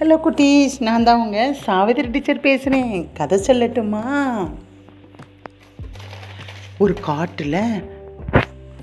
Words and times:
Hello 0.00 0.16
குட்டீஸ். 0.24 0.74
நான் 0.86 1.06
தான் 1.06 1.22
உங்க 1.22 1.40
சாவித்திரி 1.64 2.08
டீச்சர் 2.08 2.38
பேசுகிறேன் 2.40 2.92
கதை 3.18 3.36
சொல்லட்டுமா? 3.46 4.04
ஒரு 6.82 6.94
காட்டில் 7.08 7.58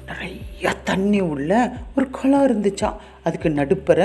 நிறைய 0.10 0.57
தண்ணி 0.90 1.20
உள்ள 1.34 1.52
ஒரு 1.96 2.06
குளம் 2.18 2.46
இருந்துச்சான் 2.48 3.00
அதுக்கு 3.28 3.50
நடுப்புற 3.58 4.02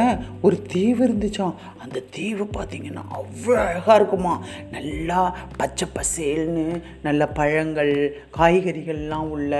ஒரு 0.46 0.56
தீவு 0.72 1.00
இருந்துச்சாம். 1.06 1.52
அந்த 1.82 2.02
தீவு 2.14 2.44
பார்த்தீங்கன்னா 2.56 3.02
அவ்வளோ 3.18 3.58
அழகாக 3.64 3.96
இருக்குமா. 3.98 4.32
நல்லா 4.74 5.20
பச்சை 5.60 5.86
பசேல்னு 5.96 6.64
நல்ல 7.06 7.22
பழங்கள் 7.38 7.92
காய்கறிகள்லாம் 8.38 9.30
உள்ள 9.36 9.52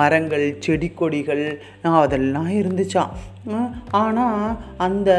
மரங்கள் 0.00 0.46
செடி 0.66 0.90
கொடிகள் 1.00 1.44
அதெல்லாம் 2.02 2.52
இருந்துச்சாம். 2.60 3.12
ஆனால் 4.00 4.56
அந்த 4.86 5.10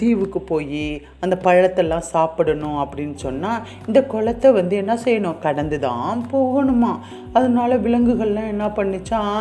தீவுக்கு 0.00 0.40
போய் 0.50 0.84
அந்த 1.24 1.34
பழத்தெல்லாம் 1.46 2.10
சாப்பிடணும் 2.14 2.78
அப்படின்னு 2.82 3.16
சொன்னால் 3.24 3.64
இந்த 3.86 4.00
குளத்தை 4.12 4.48
வந்து 4.58 4.74
என்ன 4.82 4.94
செய்யணும்? 5.04 5.40
கடந்து 5.46 5.78
தான் 5.86 6.22
போகணுமா. 6.32 6.92
அதனால 7.38 7.76
விலங்குகள்லாம் 7.84 8.52
என்ன 8.54 8.66
பண்ணிச்சான் 8.78 9.40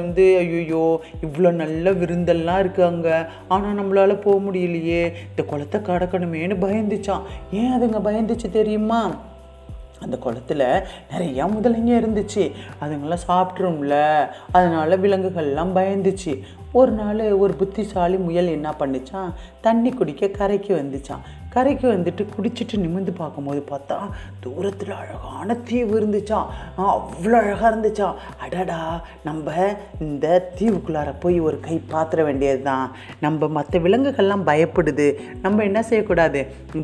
வந்து 0.00 0.36
ஐயோ 0.38 0.84
இவ்வளோ 1.22 1.50
நல்ல 1.52 1.92
விருந்தெல்லாம் 1.92 2.58
இருக்கு 2.58 2.84
அங்கே. 2.84 3.16
ஆனால் 3.48 3.78
நம்மளால 3.78 4.20
போக 4.20 4.36
முடியலையே. 4.36 5.02
இந்த 5.28 5.42
குளத்தை 5.46 5.80
கடக்கணுமேன்னு 5.80 6.56
பயந்துச்சான் 6.66 7.26
ஏன் 7.52 7.72
அதுங்க 7.72 8.00
பயந்துச்சு 8.08 8.50
தெரியுமா? 8.50 9.28
அந்த 10.00 10.18
குளத்துல 10.24 10.62
நிறையா 11.12 11.44
முதலைங்க 11.54 11.92
இருந்துச்சு. 12.02 12.44
அதுங்களாம் 12.82 13.26
சாப்பிட்ரும்ல 13.28 13.94
அதனால 14.52 14.96
விலங்குகள்லாம் 14.96 15.74
பயந்துச்சு. 15.74 16.32
ஒரு 16.72 16.92
நாள் 16.92 17.20
ஒரு 17.32 17.52
புத்திசாலி 17.54 18.16
முயல் 18.16 18.46
என்ன 18.46 18.74
பண்ணுச்சான் 18.78 19.30
தண்ணி 19.60 19.90
குடிக்க 19.90 20.28
கரைக்கு 20.28 20.72
வந்துச்சான் 20.76 21.24
கரைக்கு 21.54 21.86
வந்துட்டு 21.92 22.22
குடிச்சிட்டு 22.34 22.76
நிமிர்ந்து 22.82 23.12
பார்க்கும்போது 23.20 23.60
பார்த்தா 23.70 23.96
தூரத்தில் 24.42 24.92
அழகான 24.98 25.56
தீவு 25.68 25.92
இருந்துச்சா? 26.00 26.38
அவ்வளோ 26.90 27.36
அழகாக 27.40 27.70
இருந்துச்சா? 27.72 28.08
அடடா 28.44 28.78
நம்ம 29.28 29.54
இந்த 30.06 30.26
தீவுக்குள்ளார 30.58 31.10
போய் 31.24 31.38
ஒரு 31.48 31.58
கை 31.66 31.76
பாத்திர 31.92 32.24
வேண்டியது 32.28 32.62
தான் 32.68 32.86
நம்ம 33.24 33.48
மற்ற 33.56 33.80
விலங்குகள்லாம் 33.86 34.46
பயப்படுது. 34.50 35.08
நம்ம 35.44 35.64
என்ன 35.70 35.82
செய்யக்கூடாது? 35.90 36.42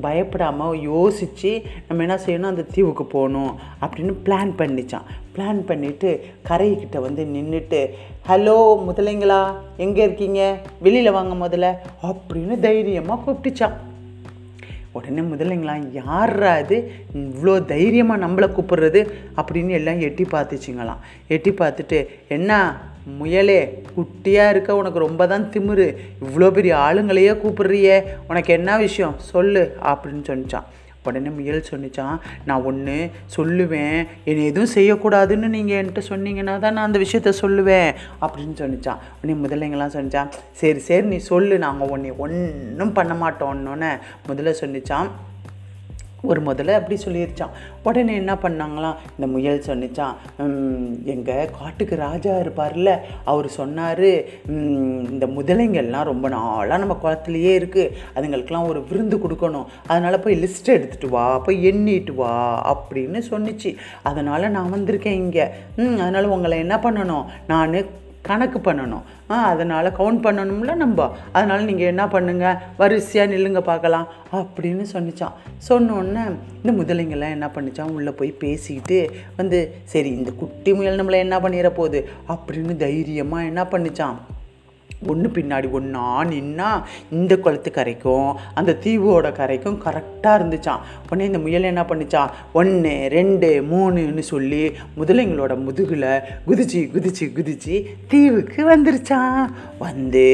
பயப்படாமல் 0.08 0.82
யோசித்து 0.90 1.52
நம்ம 1.88 2.02
என்ன 2.08 2.18
செய்யணும்? 2.26 2.52
அந்த 2.54 2.68
தீவுக்கு 2.76 3.06
போகணும் 3.16 3.52
அப்படின்னு 3.82 4.14
பிளான் 4.28 4.54
பண்ணிச்சான். 4.62 5.08
பிளான் 5.36 5.64
பண்ணிவிட்டு 5.70 6.10
கரைக்கிட்ட 6.50 6.98
வந்து 7.08 7.24
நின்றுட்டு 7.34 7.82
ஹலோ 8.30 8.60
முதலைங்களா 8.86 9.42
எங்கே 9.86 10.02
இருக்கீங்க? 10.06 10.40
வெளியில் 10.86 11.16
வாங்க 11.18 11.34
முதல்ல 11.46 11.68
அப்படின்னு 12.10 12.56
தைரியமாக 12.66 13.20
கூப்பிட்டுச்சான். 13.24 13.76
உடனே 14.96 15.22
முதலைங்களா 15.30 15.74
யாரா 16.00 16.52
அது 16.62 16.76
இவ்வளோ 17.22 17.54
தைரியமாக 17.72 18.22
நம்மளை 18.24 18.48
கூப்பிடுறது? 18.56 19.00
அப்படின்னு 19.40 19.72
எல்லாம் 19.78 20.02
எட்டி 20.08 20.26
பார்த்துச்சிங்களாம். 20.34 21.02
எட்டி 21.34 21.52
பார்த்துட்டு 21.60 22.00
என்ன 22.36 22.60
முயலே 23.18 23.58
குட்டியாக 23.96 24.52
இருக்க 24.52 24.80
உனக்கு 24.80 25.04
ரொம்ப 25.06 25.26
தான் 25.32 25.44
திமிரு. 25.54 25.88
இவ்வளோ 26.26 26.48
பெரிய 26.50 26.74
ஆளுங்களையே 26.86 27.34
கூப்பிடுறியே. 27.42 27.98
உனக்கு 28.28 28.52
என்ன 28.58 28.70
விஷயம்? 28.86 29.14
சொல்லு 29.32 29.64
அப்படின்னு 29.90 30.24
சொன்னிச்சான் 30.30 30.66
உடனே 31.06 31.30
முயல் 31.38 31.68
சொன்னிச்சான். 31.70 32.16
நான் 32.48 32.66
ஒன்று 32.70 32.96
சொல்லுவேன். 33.36 33.98
என்னை 34.24 34.44
எதுவும் 34.52 34.74
செய்யக்கூடாதுன்னு 34.74 35.48
நீங்கள் 35.56 35.78
என்கிட்ட 35.78 36.02
சொன்னீங்கன்னா 36.12 36.58
தான் 36.58 36.76
நான் 36.78 36.88
அந்த 36.88 37.00
விஷயத்த 37.04 37.32
சொல்லுவேன் 37.42 37.90
அப்படின்னு 38.24 38.56
சொன்னிச்சான். 38.62 39.00
உடனே 39.18 39.36
முதலைங்களாம் 39.44 39.94
சொன்னிச்சான். 39.96 40.32
சரி 40.52 40.82
சரி 40.88 41.06
நீ 41.06 41.16
சொல்லு. 41.30 41.58
நாங்கள் 41.66 41.88
உன்னை 41.88 42.12
ஒன்றும் 42.24 42.96
பண்ண 42.98 43.14
மாட்டோன்னொன்னே 43.22 43.92
முதல்ல 44.28 44.54
சொன்னிச்சான். 44.62 45.08
ஒரு 46.22 46.40
முதல்ல 46.46 46.76
அப்படி 46.78 46.96
சொல்லிருச்சான். 47.02 47.54
உடனே 47.82 48.14
என்ன 48.20 48.34
பண்ணாங்களாம்? 48.34 48.96
இந்த 49.16 49.26
முயல் 49.34 49.66
சொன்னிச்சான் 49.66 50.14
எங்கள் 51.14 51.50
காட்டுக்கு 51.58 51.96
ராஜா 51.96 52.32
இருப்பார்ல 52.38 52.92
அவர் 53.32 53.48
சொன்னார் 53.58 54.08
இந்த 55.12 55.26
முதலைங்கள்லாம் 55.36 56.08
ரொம்ப 56.10 56.28
நாளாக 56.28 56.80
நம்ம 56.82 56.96
குளத்துலையே 57.02 57.52
இருக்குது 57.60 57.92
அதுங்களுக்கெல்லாம் 58.16 58.70
ஒரு 58.70 58.82
விருந்து 58.90 59.18
கொடுக்கணும் 59.24 59.68
அதனால் 59.86 60.22
போய் 60.24 60.40
லிஸ்ட் 60.44 60.72
எடுத்துகிட்டு 60.76 61.12
வா 61.16 61.26
போய் 61.48 61.60
எண்ணிட்டு 61.72 62.14
வா 62.14 62.32
அப்படின்னு 62.72 63.22
சொன்னிச்சு. 63.30 63.72
அதனால் 64.02 64.54
நான் 64.56 64.74
வந்திருக்கேன் 64.76 65.20
இங்கே. 65.24 65.46
அதனால் 66.02 66.32
உங்களை 66.36 66.58
என்ன 66.58 66.76
பண்ணணும்? 66.86 67.24
நான் 67.52 67.76
கணக்கு 68.28 68.58
பண்ணணும். 68.66 69.04
ஆ 69.30 69.36
அதனால் 69.52 69.88
கவுண்ட் 69.98 70.24
பண்ணணும்ல 70.26 70.74
நம்ம. 70.82 71.08
அதனால் 71.36 71.68
நீங்கள் 71.70 71.90
என்ன 71.92 72.04
பண்ணுங்கள் 72.14 72.60
வரிசையாக 72.80 73.32
நில்லுங்க 73.32 73.62
பார்க்கலாம். 73.70 74.06
அப்படின்னு 74.40 74.84
சொன்னிச்சான். 74.94 75.36
சொன்னோடனே 75.68 76.24
இந்த 76.62 76.72
முதலைங்கள்லாம் 76.78 77.36
என்ன 77.38 77.48
பண்ணிச்சான்? 77.56 77.92
உள்ளே 77.98 78.14
போய் 78.20 78.32
பேசிக்கிட்டு 78.44 79.00
வந்து 79.40 79.60
சரி 79.94 80.12
இந்த 80.20 80.32
குட்டி 80.42 80.72
முயல் 80.78 81.00
நம்மளை 81.00 81.20
என்ன 81.26 81.38
பண்ணிட 81.46 81.70
போகுது? 81.80 82.00
அப்படின்னு 82.34 82.76
தைரியமாக 82.86 83.50
என்ன 83.50 83.64
பண்ணிச்சான்? 83.74 84.18
ஒன்று 85.08 85.30
பின்னாடி 85.30 85.70
ஒன்றா 85.70 86.24
நின்னா 86.24 86.68
இந்த 87.10 87.36
குளத்து 87.36 87.70
கரைக்கும் 87.70 88.28
அந்த 88.54 88.76
தீவோட 88.84 89.32
கரைக்கும் 89.32 89.80
கரெக்டாக 89.84 90.38
இருந்துச்சான் 90.38 90.84
உடனே 91.06 91.24
இந்த 91.24 91.38
முயல் 91.38 91.62
என்ன 91.62 91.82
பண்ணிச்சான் 91.82 92.30
ஒன்று 92.52 93.08
ரெண்டு 93.08 93.62
மூணுன்னு 93.62 94.18
சொல்லி 94.18 94.62
முதலைங்களோட 94.98 95.56
முதுகில் 95.56 96.08
குதிச்சு 96.46 96.90
குதிச்சு 96.94 97.26
குதிச்சு 97.36 97.74
தீவுக்கு 98.08 98.64
வந்துருச்சான் 98.64 99.42
வந்து 99.78 100.24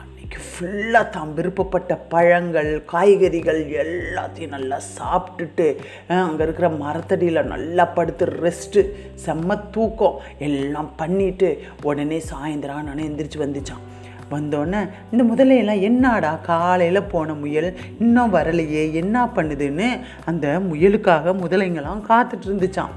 அன்னைக்கு 0.00 0.38
ஃபுல்லாக 0.48 1.10
தான் 1.10 1.32
விருப்பப்பட்ட 1.32 1.96
பழங்கள் 2.08 2.84
காய்கறிகள் 2.84 3.60
எல்லாத்தையும் 3.76 4.50
நல்லா 4.50 4.78
சாப்பிட்டுட்டு 4.98 5.66
அங்கே 6.08 6.42
இருக்கிற 6.42 6.68
மரத்தடியில் 6.68 7.42
நல்லா 7.44 7.84
படுத்து 7.84 8.26
ரெஸ்ட்டு 8.44 8.82
செம்ம 9.26 9.56
தூக்கம். 9.70 10.18
எல்லாம் 10.38 10.94
பண்ணிட்டு 10.96 11.48
உடனே 11.82 12.20
சாயந்தரம் 12.30 12.82
நான் 12.82 13.06
எந்திரிச்சு 13.08 13.38
வந்துச்சான் 13.38 13.84
வந்தோடனே 14.30 14.80
இந்த 15.12 15.22
முதலையெல்லாம் 15.24 15.80
என்னடா 15.80 16.34
காலையில் 16.42 17.02
போன 17.02 17.34
முயல்? 17.34 17.68
இன்னும் 18.00 18.34
வரலையே 18.34 18.92
என்ன 18.92 19.24
பண்ணுதுன்னு 19.36 19.88
அந்த 20.24 20.60
முயலுக்காக 20.72 21.34
முதலைங்கெல்லாம் 21.42 22.02
காத்துட்டு 22.08 22.46
இருந்துச்சான் 22.46 22.96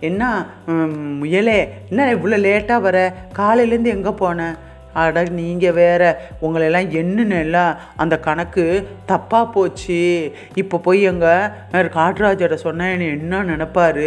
என்ன 0.00 0.22
முயலே 1.18 1.58
என்ன 1.88 2.14
இவ்வளோ 2.14 2.38
லேட்டாக 2.46 2.80
வர? 2.80 2.98
காலையிலேருந்து 3.38 3.94
எங்கே 3.96 4.08
போனேன் 4.08 4.56
அட 5.00 5.22
நீங்கள் 5.40 5.76
வேற. 5.80 6.02
உங்களெல்லாம் 6.44 6.88
எண்ணுனெல்லாம் 7.00 7.72
அந்த 8.02 8.14
கணக்கு 8.28 8.64
தப்பாக 9.10 9.46
போச்சு. 9.56 10.00
இப்போ 10.62 10.76
போய் 10.86 11.02
எங்கள் 11.10 11.90
காட்ராஜரை 11.98 12.58
சொன்னேன் 12.66 12.92
என்னை 12.94 13.08
என்ன 13.16 13.42
நினப்பார்? 13.50 14.06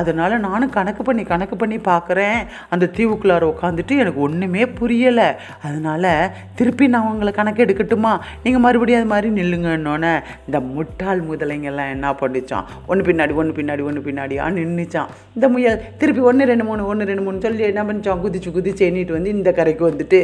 அதனால் 0.00 0.36
நானும் 0.48 0.74
கணக்கு 0.78 1.02
பண்ணி 1.08 1.24
கணக்கு 1.32 1.56
பண்ணி 1.62 1.78
பார்க்குறேன் 1.90 2.38
அந்த 2.74 2.90
தீவுக்குள்ளார 2.96 3.44
உட்காந்துட்டு 3.52 3.94
எனக்கு 4.02 4.20
ஒன்றுமே 4.26 4.64
புரியலை. 4.80 5.28
அதனால் 5.66 6.10
திருப்பி 6.60 6.88
நான் 6.94 7.08
உங்களை 7.12 7.32
கணக்கு 7.40 7.64
எடுக்கட்டுமா? 7.66 8.12
நீங்கள் 8.44 8.64
மறுபடியும் 8.66 9.00
அது 9.00 9.12
மாதிரி 9.14 9.28
நில்லுங்கன்னொன்னே 9.40 10.12
இந்த 10.46 10.60
முட்டாள் 10.74 11.22
முதலைங்கெல்லாம் 11.30 11.92
என்ன 11.96 12.14
பண்ணிச்சான்? 12.22 12.68
ஒன்று 12.90 13.08
பின்னாடி 13.08 13.34
ஒன்று 13.40 13.58
பின்னாடி 13.58 13.82
ஒன்று 13.88 14.06
பின்னாடியா 14.08 14.46
நின்றுச்சான் 14.58 15.10
இந்த 15.36 15.46
முயல் 15.54 15.80
திருப்பி 16.00 16.22
ஒன்று 16.30 16.48
ரெண்டு 16.50 16.64
மூணு 16.68 16.88
ஒன்று 16.90 17.08
ரெண்டு 17.10 17.24
மூணு 17.26 17.44
சொல்லி 17.46 17.64
என்ன 17.72 17.82
பண்ணிச்சான்? 17.88 18.22
குதிச்சு 18.24 18.50
குதிச்சு 18.56 18.84
எண்ணிட்டு 18.88 19.16
வந்து 19.18 19.34
இந்த 19.36 19.50
கரைக்கு 19.58 19.84
வந்துட்டு 19.90 20.19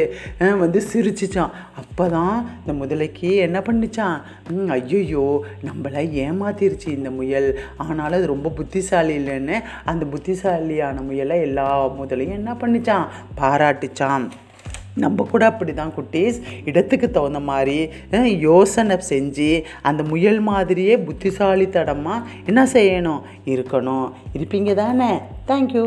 வந்து 0.59 0.81
சிரிச்சிச்சான். 0.93 1.53
அப்போ 1.75 2.07
தான் 2.07 2.35
இந்த 2.65 2.73
முதலைக்கு 2.81 3.35
என்ன 3.35 3.59
பண்ணிச்சான்? 3.59 4.17
ம், 4.49 4.69
நம்மளை 5.67 6.03
ஏமாத்திருச்சு 6.25 6.87
இந்த 6.87 7.11
முயல். 7.11 7.59
ஆனாலும் 7.77 8.17
அது 8.17 8.27
ரொம்ப 8.27 8.49
புத்திசாலி 8.49 9.17
இல்லைன்னு 9.17 9.59
அந்த 9.85 10.05
புத்திசாலியான 10.05 11.01
முயலை 11.01 11.39
எல்லா 11.41 11.69
முதலையும் 11.89 12.37
என்ன 12.41 12.53
பண்ணிச்சான்? 12.53 13.07
பாராட்டிச்சான். 13.41 14.27
நம்ம 14.95 15.23
கூட 15.31 15.45
அப்படி 15.45 15.73
தான் 15.73 15.93
குட்டீஸ். 15.97 16.37
இடத்துக்கு 16.65 17.11
தகுந்த 17.11 17.39
மாதிரி 17.39 17.89
யோசனை 18.39 18.97
செஞ்சு 19.09 19.63
அந்த 19.81 20.03
முயல் 20.03 20.39
மாதிரியே 20.39 20.97
புத்திசாலித்தனமாக 20.97 22.27
என்ன 22.45 22.63
செய்யணும்? 22.73 23.21
இருக்கணும். 23.45 24.07
இருப்பீங்க 24.37 24.73
தானே 24.73 25.11
தேங்க்யூ 25.47 25.85